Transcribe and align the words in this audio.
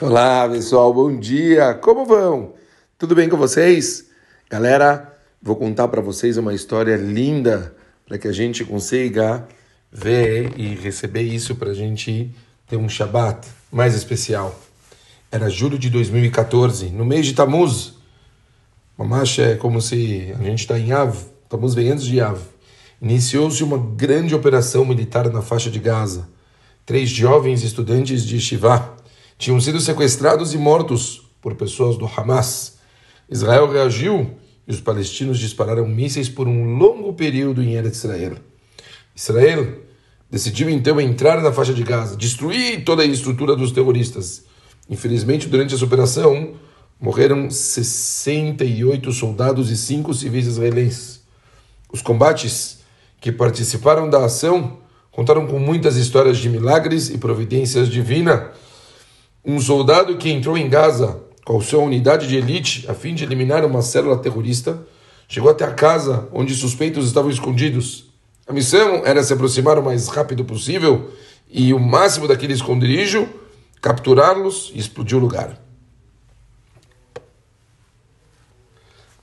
Olá 0.00 0.48
pessoal, 0.48 0.92
bom 0.92 1.16
dia! 1.16 1.74
Como 1.74 2.06
vão? 2.06 2.54
Tudo 2.98 3.14
bem 3.14 3.28
com 3.28 3.36
vocês? 3.36 4.06
Galera, 4.50 5.16
vou 5.40 5.54
contar 5.54 5.86
para 5.88 6.00
vocês 6.00 6.38
uma 6.38 6.54
história 6.54 6.96
linda 6.96 7.76
para 8.08 8.16
que 8.16 8.26
a 8.26 8.32
gente 8.32 8.64
consiga 8.64 9.46
ver 9.92 10.54
e 10.56 10.74
receber 10.74 11.22
isso 11.22 11.54
para 11.54 11.70
a 11.70 11.74
gente 11.74 12.34
ter 12.66 12.76
um 12.76 12.88
Shabat 12.88 13.46
mais 13.70 13.94
especial. 13.94 14.58
Era 15.30 15.50
julho 15.50 15.78
de 15.78 15.90
2014, 15.90 16.86
no 16.86 17.04
mês 17.04 17.26
de 17.26 17.34
Tammuz. 17.34 17.92
Mamash 18.96 19.40
é 19.40 19.56
como 19.56 19.80
se 19.80 20.34
a 20.36 20.42
gente 20.42 20.60
está 20.60 20.78
em 20.78 20.90
Av, 20.90 21.16
Tammuz 21.50 21.74
vem 21.74 21.90
antes 21.90 22.06
de 22.06 22.18
Av. 22.18 22.40
Iniciou-se 23.00 23.62
uma 23.62 23.78
grande 23.78 24.34
operação 24.34 24.86
militar 24.86 25.30
na 25.30 25.42
faixa 25.42 25.70
de 25.70 25.78
Gaza. 25.78 26.28
Três 26.84 27.10
jovens 27.10 27.62
estudantes 27.62 28.24
de 28.24 28.40
Shivá 28.40 28.96
tinham 29.42 29.60
sido 29.60 29.80
sequestrados 29.80 30.54
e 30.54 30.56
mortos 30.56 31.20
por 31.40 31.56
pessoas 31.56 31.96
do 31.96 32.06
Hamas. 32.06 32.78
Israel 33.28 33.68
reagiu 33.68 34.36
e 34.68 34.70
os 34.70 34.80
palestinos 34.80 35.36
dispararam 35.36 35.84
mísseis 35.88 36.28
por 36.28 36.46
um 36.46 36.76
longo 36.76 37.12
período 37.12 37.60
em 37.60 37.74
Eretz 37.74 38.04
Israel. 38.04 38.36
Israel 39.16 39.78
decidiu 40.30 40.70
então 40.70 41.00
entrar 41.00 41.42
na 41.42 41.50
faixa 41.50 41.74
de 41.74 41.82
Gaza, 41.82 42.16
destruir 42.16 42.84
toda 42.84 43.02
a 43.02 43.04
estrutura 43.04 43.56
dos 43.56 43.72
terroristas. 43.72 44.44
Infelizmente, 44.88 45.48
durante 45.48 45.74
essa 45.74 45.84
operação, 45.84 46.54
morreram 47.00 47.50
68 47.50 49.10
soldados 49.10 49.70
e 49.70 49.76
5 49.76 50.14
civis 50.14 50.46
israelenses. 50.46 51.20
Os 51.92 52.00
combates 52.00 52.78
que 53.20 53.32
participaram 53.32 54.08
da 54.08 54.24
ação 54.24 54.78
contaram 55.10 55.48
com 55.48 55.58
muitas 55.58 55.96
histórias 55.96 56.38
de 56.38 56.48
milagres 56.48 57.10
e 57.10 57.18
providências 57.18 57.88
divinas 57.88 58.52
um 59.44 59.60
soldado 59.60 60.16
que 60.16 60.30
entrou 60.30 60.56
em 60.56 60.68
Gaza 60.68 61.20
com 61.44 61.60
sua 61.60 61.80
unidade 61.80 62.28
de 62.28 62.36
elite 62.36 62.88
a 62.88 62.94
fim 62.94 63.14
de 63.14 63.24
eliminar 63.24 63.64
uma 63.64 63.82
célula 63.82 64.18
terrorista 64.18 64.86
chegou 65.26 65.50
até 65.50 65.64
a 65.64 65.72
casa 65.72 66.28
onde 66.32 66.54
suspeitos 66.54 67.06
estavam 67.06 67.30
escondidos. 67.30 68.12
A 68.46 68.52
missão 68.52 69.02
era 69.04 69.22
se 69.22 69.32
aproximar 69.32 69.78
o 69.78 69.82
mais 69.82 70.08
rápido 70.08 70.44
possível 70.44 71.10
e 71.50 71.72
o 71.74 71.80
máximo 71.80 72.28
daquele 72.28 72.52
esconderijo, 72.52 73.28
capturá-los 73.80 74.70
e 74.74 74.78
explodir 74.78 75.16
o 75.16 75.20
lugar. 75.20 75.60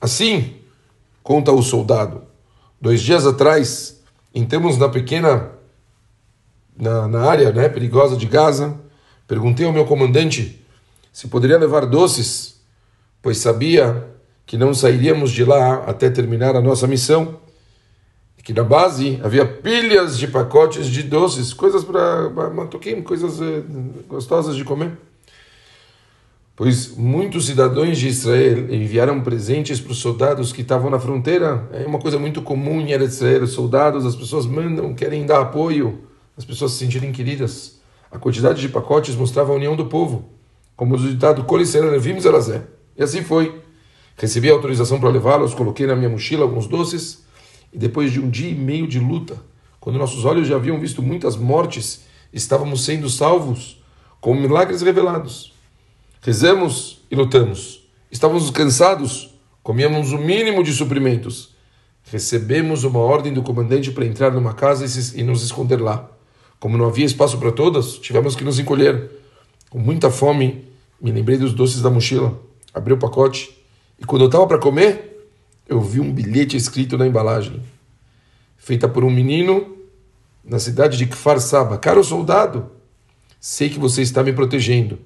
Assim, 0.00 0.56
conta 1.22 1.52
o 1.52 1.62
soldado, 1.62 2.22
dois 2.80 3.00
dias 3.00 3.26
atrás, 3.26 4.00
entramos 4.34 4.78
na 4.78 4.88
pequena, 4.88 5.50
na, 6.76 7.06
na 7.06 7.22
área 7.22 7.52
né, 7.52 7.68
perigosa 7.68 8.16
de 8.16 8.26
Gaza, 8.26 8.80
Perguntei 9.30 9.64
ao 9.64 9.72
meu 9.72 9.84
comandante 9.84 10.60
se 11.12 11.28
poderia 11.28 11.56
levar 11.56 11.86
doces, 11.86 12.60
pois 13.22 13.38
sabia 13.38 14.08
que 14.44 14.56
não 14.56 14.74
sairíamos 14.74 15.30
de 15.30 15.44
lá 15.44 15.84
até 15.86 16.10
terminar 16.10 16.56
a 16.56 16.60
nossa 16.60 16.84
missão. 16.88 17.38
E 18.36 18.42
que 18.42 18.52
na 18.52 18.64
base 18.64 19.20
havia 19.22 19.46
pilhas 19.46 20.18
de 20.18 20.26
pacotes 20.26 20.88
de 20.88 21.04
doces, 21.04 21.54
coisas 21.54 21.84
para 21.84 22.50
matoquim, 22.50 23.02
coisas 23.02 23.40
eh, 23.40 23.62
gostosas 24.08 24.56
de 24.56 24.64
comer. 24.64 24.98
Pois 26.56 26.96
muitos 26.96 27.46
cidadãos 27.46 27.98
de 27.98 28.08
Israel 28.08 28.74
enviaram 28.74 29.20
presentes 29.20 29.80
para 29.80 29.92
os 29.92 29.98
soldados 29.98 30.52
que 30.52 30.62
estavam 30.62 30.90
na 30.90 30.98
fronteira. 30.98 31.68
É 31.72 31.86
uma 31.86 32.00
coisa 32.00 32.18
muito 32.18 32.42
comum 32.42 32.80
em 32.80 32.90
Israel. 33.00 33.44
Os 33.44 33.52
soldados, 33.52 34.04
as 34.04 34.16
pessoas 34.16 34.44
mandam, 34.44 34.92
querem 34.92 35.24
dar 35.24 35.40
apoio, 35.40 36.00
as 36.36 36.44
pessoas 36.44 36.72
se 36.72 36.78
sentirem 36.78 37.12
queridas. 37.12 37.78
A 38.10 38.18
quantidade 38.18 38.60
de 38.60 38.68
pacotes 38.68 39.14
mostrava 39.14 39.52
a 39.52 39.56
união 39.56 39.76
do 39.76 39.86
povo, 39.86 40.30
como 40.76 40.94
o 40.94 40.98
ditado 40.98 41.46
Levim 41.90 42.18
Zelazé. 42.18 42.64
E 42.96 43.02
assim 43.02 43.22
foi. 43.22 43.60
Recebi 44.16 44.50
a 44.50 44.52
autorização 44.52 44.98
para 44.98 45.08
levá-los, 45.08 45.54
coloquei 45.54 45.86
na 45.86 45.94
minha 45.94 46.10
mochila 46.10 46.42
alguns 46.42 46.66
doces, 46.66 47.24
e 47.72 47.78
depois 47.78 48.12
de 48.12 48.20
um 48.20 48.28
dia 48.28 48.50
e 48.50 48.54
meio 48.54 48.86
de 48.88 48.98
luta, 48.98 49.36
quando 49.78 49.98
nossos 49.98 50.24
olhos 50.24 50.48
já 50.48 50.56
haviam 50.56 50.78
visto 50.78 51.00
muitas 51.00 51.36
mortes, 51.36 52.04
estávamos 52.32 52.84
sendo 52.84 53.08
salvos 53.08 53.82
com 54.20 54.34
milagres 54.34 54.82
revelados. 54.82 55.54
Rezamos 56.20 57.00
e 57.10 57.14
lutamos. 57.14 57.88
Estávamos 58.10 58.50
cansados, 58.50 59.34
comíamos 59.62 60.12
o 60.12 60.18
mínimo 60.18 60.62
de 60.62 60.72
suprimentos. 60.72 61.54
Recebemos 62.10 62.84
uma 62.84 62.98
ordem 62.98 63.32
do 63.32 63.42
comandante 63.42 63.90
para 63.92 64.04
entrar 64.04 64.32
numa 64.32 64.52
casa 64.52 64.84
e 65.16 65.22
nos 65.22 65.42
esconder 65.42 65.80
lá. 65.80 66.10
Como 66.60 66.76
não 66.76 66.84
havia 66.84 67.06
espaço 67.06 67.38
para 67.38 67.50
todas, 67.50 67.94
tivemos 67.94 68.36
que 68.36 68.44
nos 68.44 68.58
encolher. 68.58 69.10
Com 69.70 69.78
muita 69.78 70.10
fome, 70.10 70.66
me 71.00 71.10
lembrei 71.10 71.38
dos 71.38 71.54
doces 71.54 71.80
da 71.80 71.88
mochila. 71.88 72.38
Abri 72.74 72.92
o 72.92 72.98
pacote 72.98 73.56
e 73.98 74.04
quando 74.04 74.22
eu 74.22 74.26
estava 74.26 74.46
para 74.46 74.58
comer, 74.58 75.26
eu 75.66 75.80
vi 75.80 76.00
um 76.00 76.12
bilhete 76.12 76.56
escrito 76.56 76.98
na 76.98 77.06
embalagem. 77.06 77.62
Feita 78.58 78.86
por 78.86 79.02
um 79.02 79.10
menino 79.10 79.74
na 80.44 80.58
cidade 80.58 80.98
de 80.98 81.06
Kfar 81.06 81.40
Saba. 81.40 81.78
Caro 81.78 82.04
soldado, 82.04 82.70
sei 83.40 83.70
que 83.70 83.78
você 83.78 84.02
está 84.02 84.22
me 84.22 84.32
protegendo. 84.32 84.98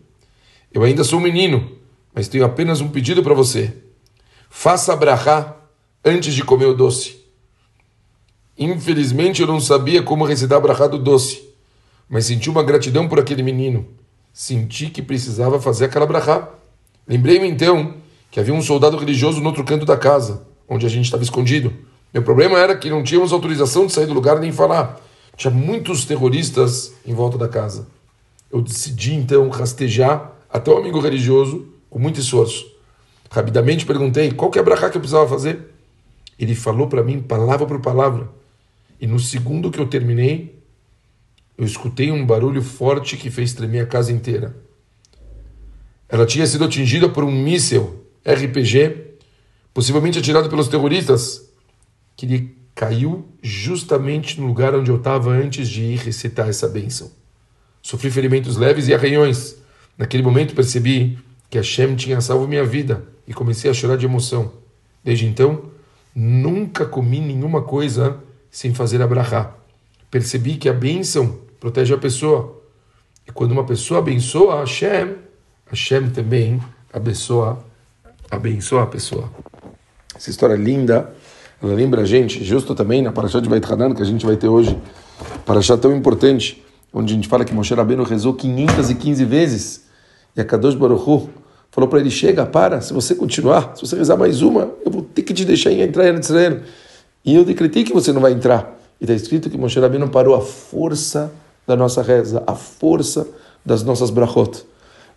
Eu 0.73 0.83
ainda 0.83 1.05
sou 1.05 1.21
um 1.21 1.23
menino, 1.23 1.71
mas 2.13 2.27
tenho 2.27 2.45
apenas 2.45 2.81
um 2.81 2.89
pedido 2.89 3.23
para 3.23 3.33
você. 3.33 3.73
Faça 4.51 4.97
brahá 4.97 5.57
antes 6.05 6.35
de 6.35 6.43
comer 6.43 6.67
o 6.67 6.75
doce. 6.75 7.24
Infelizmente 8.57 9.43
eu 9.43 9.49
não 9.49 9.59
sabia 9.59 10.01
como 10.03 10.25
recitar 10.25 10.63
a 10.65 10.87
do 10.87 10.99
doce, 10.99 11.43
mas 12.09 12.27
senti 12.27 12.49
uma 12.49 12.63
gratidão 12.63 13.09
por 13.09 13.19
aquele 13.19 13.43
menino. 13.43 13.85
Senti 14.33 14.91
que 14.91 15.03
precisava 15.03 15.61
fazer 15.61 15.87
aquela 15.87 16.07
brahá. 16.07 16.49
Lembrei-me 17.07 17.49
então 17.49 17.95
que 18.31 18.39
havia 18.39 18.55
um 18.55 18.63
soldado 18.63 18.97
religioso 18.97 19.41
no 19.41 19.49
outro 19.49 19.65
canto 19.65 19.85
da 19.85 19.97
casa, 19.97 20.47
onde 20.69 20.87
a 20.87 20.89
gente 20.89 21.07
estava 21.07 21.25
escondido. 21.25 21.73
Meu 22.13 22.23
problema 22.23 22.57
era 22.57 22.77
que 22.77 22.89
não 22.89 23.03
tínhamos 23.03 23.33
autorização 23.33 23.87
de 23.87 23.93
sair 23.93 24.07
do 24.07 24.15
lugar 24.15 24.39
nem 24.39 24.53
falar. 24.53 25.01
Tinha 25.37 25.53
muitos 25.53 26.05
terroristas 26.05 26.93
em 27.05 27.13
volta 27.13 27.37
da 27.37 27.49
casa. 27.49 27.89
Eu 28.53 28.63
decidi 28.63 29.15
então 29.15 29.49
rastejar 29.49 30.31
até 30.49 30.71
o 30.71 30.77
amigo 30.77 31.01
religioso 31.01 31.67
com 31.91 31.99
muito 31.99 32.21
esforço. 32.21 32.65
Rapidamente 33.29 33.85
perguntei 33.85 34.31
qual 34.31 34.49
que 34.49 34.59
é 34.59 34.63
a 34.63 34.65
brahá 34.65 34.89
que 34.91 34.97
eu 34.97 35.01
precisava 35.01 35.29
fazer. 35.29 35.75
Ele 36.39 36.55
falou 36.55 36.87
para 36.87 37.03
mim 37.03 37.21
palavra 37.21 37.67
por 37.67 37.81
palavra 37.81 38.29
e 39.01 39.07
no 39.07 39.19
segundo 39.19 39.71
que 39.71 39.79
eu 39.79 39.87
terminei, 39.87 40.63
eu 41.57 41.65
escutei 41.65 42.11
um 42.11 42.27
barulho 42.27 42.63
forte 42.63 43.17
que 43.17 43.31
fez 43.31 43.53
tremer 43.53 43.81
a 43.81 43.87
casa 43.87 44.13
inteira. 44.13 44.57
Ela 46.09 46.27
tinha 46.27 46.47
sido 46.47 46.65
atingida 46.65 47.09
por 47.09 47.25
um 47.25 47.31
míssil 47.31 48.05
RPG, 48.25 49.17
possivelmente 49.73 50.19
atirado 50.19 50.49
pelos 50.49 50.69
terroristas, 50.69 51.49
que 52.17 52.27
lhe 52.27 52.57
caiu 52.75 53.27
justamente 53.43 54.41
no 54.41 54.47
lugar 54.47 54.75
onde 54.75 54.91
eu 54.91 54.97
estava 54.97 55.31
antes 55.31 55.69
de 55.69 55.83
ir 55.83 55.99
recitar 55.99 56.49
essa 56.49 56.69
bênção. 56.69 57.11
Sofri 57.83 58.11
ferimentos 58.11 58.57
leves 58.57 58.89
e 58.89 58.95
arranhões. 58.95 59.57
Naquele 59.97 60.23
momento 60.23 60.55
percebi 60.55 61.19
que 61.49 61.59
Hashem 61.59 61.95
tinha 61.95 62.21
salvo 62.21 62.49
minha 62.49 62.65
vida 62.65 63.05
e 63.29 63.35
comecei 63.35 63.71
a 63.71 63.75
chorar 63.75 63.97
de 63.97 64.07
emoção. 64.07 64.53
Desde 65.05 65.27
então, 65.27 65.71
nunca 66.15 66.85
comi 66.85 67.21
nenhuma 67.21 67.63
coisa 67.63 68.19
sem 68.55 68.73
fazer 68.73 69.03
a. 69.03 69.51
Percebi 70.09 70.55
que 70.55 70.69
a 70.69 70.73
bênção 70.73 71.39
protege 71.59 71.93
a 71.93 71.99
pessoa. 71.99 72.63
E 73.27 73.33
quando 73.33 73.51
uma 73.51 73.65
pessoa 73.65 73.99
abençoa 73.99 74.55
a 74.55 74.61
Hashem, 74.61 75.17
Hashem 75.67 76.11
também 76.11 76.63
abençoa, 76.93 77.59
abençoa 78.31 78.85
a 78.85 78.87
pessoa. 78.87 79.29
Essa 80.15 80.31
história 80.31 80.55
é 80.55 80.57
linda, 80.57 81.13
ela 81.61 81.75
lembra 81.75 82.03
a 82.03 82.05
gente, 82.05 82.45
justo 82.45 82.77
também 82.77 83.03
na 83.03 83.11
Parashat 83.11 83.43
de 83.43 83.49
Beit 83.49 83.67
Hanan, 83.71 83.93
que 83.93 84.03
a 84.03 84.07
gente 84.07 84.25
vai 84.25 84.37
ter 84.37 84.47
hoje, 84.47 84.79
Parashat 85.45 85.81
tão 85.81 85.93
importante, 85.93 86.65
onde 86.93 87.13
a 87.13 87.17
gente 87.17 87.27
fala 87.27 87.45
que 87.45 87.53
Moshe 87.53 87.75
Rabbeinu 87.75 88.05
rezou 88.05 88.35
515 88.35 89.25
vezes, 89.25 89.85
e 90.37 90.41
a 90.41 90.45
Kadosh 90.45 90.77
Baruch 90.77 91.03
Hu 91.11 91.29
falou 91.73 91.91
para 91.91 91.99
ele, 91.99 92.11
chega, 92.11 92.47
para, 92.47 92.81
se 92.81 92.93
você 92.93 93.17
continuar, 93.17 93.75
se 93.75 93.85
você 93.85 93.97
rezar 93.97 94.17
mais 94.17 94.43
uma, 94.43 94.71
eu 94.87 94.93
vou 94.93 95.03
ter 95.03 95.23
que 95.23 95.35
te 95.35 95.45
deixar 95.45 95.73
entrar 95.73 96.09
em 96.09 96.21
Israel. 96.21 96.61
E 97.25 97.35
eu 97.35 97.45
decretei 97.45 97.85
que 97.85 97.93
você 97.93 98.13
não 98.13 98.21
vai 98.21 98.33
entrar. 98.33 98.79
E 99.01 99.05
está 99.05 99.15
escrito 99.15 99.49
que 99.49 99.57
Moshe 99.57 99.81
Rabbeinu 99.81 100.09
parou 100.09 100.35
a 100.35 100.41
força 100.41 101.33
da 101.67 101.75
nossa 101.75 102.03
reza, 102.03 102.43
a 102.47 102.55
força 102.55 103.27
das 103.65 103.83
nossas 103.83 104.11
brachot. 104.11 104.65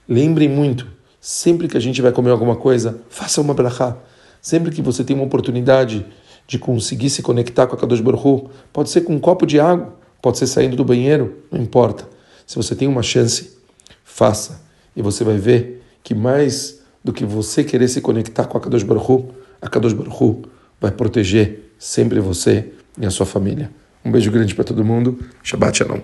Lembrem 0.08 0.48
muito, 0.48 0.88
sempre 1.20 1.68
que 1.68 1.76
a 1.76 1.80
gente 1.80 2.02
vai 2.02 2.12
comer 2.12 2.32
alguma 2.32 2.56
coisa, 2.56 3.02
faça 3.10 3.42
uma 3.42 3.54
brachá. 3.54 3.98
Sempre 4.42 4.72
que 4.72 4.82
você 4.82 5.04
tem 5.04 5.16
uma 5.16 5.26
oportunidade 5.26 6.06
de 6.48 6.58
conseguir 6.58 7.10
se 7.10 7.22
conectar 7.22 7.68
com 7.68 7.76
a 7.76 7.78
Kadosh 7.78 8.00
Baruch 8.00 8.48
pode 8.72 8.90
ser 8.90 9.02
com 9.02 9.14
um 9.14 9.20
copo 9.20 9.46
de 9.46 9.60
água, 9.60 9.94
pode 10.22 10.38
ser 10.38 10.48
saindo 10.48 10.78
do 10.78 10.86
banheiro, 10.86 11.44
não 11.52 11.62
importa. 11.62 12.08
Se 12.46 12.56
você 12.56 12.74
tem 12.74 12.88
uma 12.88 13.04
chance, 13.04 13.58
faça. 14.06 14.62
E 14.96 15.02
você 15.02 15.26
vai 15.26 15.38
ver 15.38 15.84
que 16.02 16.16
mais 16.16 16.82
do 17.04 17.12
que 17.12 17.26
você 17.26 17.64
querer 17.64 17.90
se 17.90 18.00
conectar 18.00 18.46
com 18.46 18.58
a 18.58 18.62
Kadosh 18.62 18.84
Baruch 18.84 19.26
a 19.62 19.68
Kadosh 19.68 19.94
Baruch 19.94 20.48
vai 20.80 20.92
proteger 20.92 21.67
sempre 21.78 22.20
você 22.20 22.72
e 23.00 23.06
a 23.06 23.10
sua 23.10 23.26
família. 23.26 23.70
Um 24.04 24.12
beijo 24.12 24.32
grande 24.32 24.56
para 24.56 24.64
todo 24.64 24.84
mundo. 24.84 25.20
Shabbat 25.44 25.78
Shalom. 25.78 26.02